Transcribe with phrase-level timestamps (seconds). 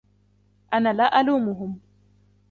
[0.73, 1.79] أنا لا ألومهم.